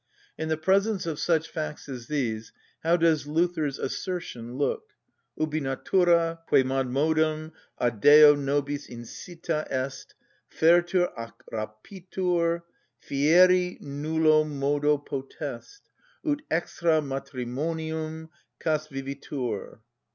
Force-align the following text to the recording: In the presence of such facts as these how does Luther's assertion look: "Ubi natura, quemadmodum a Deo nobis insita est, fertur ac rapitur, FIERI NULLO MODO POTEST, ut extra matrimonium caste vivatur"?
In 0.35 0.49
the 0.49 0.57
presence 0.57 1.05
of 1.05 1.19
such 1.19 1.47
facts 1.47 1.87
as 1.87 2.07
these 2.07 2.51
how 2.83 2.97
does 2.97 3.27
Luther's 3.27 3.77
assertion 3.77 4.57
look: 4.57 4.93
"Ubi 5.37 5.59
natura, 5.59 6.39
quemadmodum 6.49 7.51
a 7.77 7.91
Deo 7.91 8.33
nobis 8.33 8.87
insita 8.87 9.67
est, 9.69 10.15
fertur 10.49 11.11
ac 11.15 11.33
rapitur, 11.53 12.63
FIERI 13.07 13.77
NULLO 13.79 14.43
MODO 14.43 14.97
POTEST, 14.97 15.83
ut 16.25 16.41
extra 16.49 16.99
matrimonium 16.99 18.29
caste 18.59 18.89
vivatur"? 18.89 19.81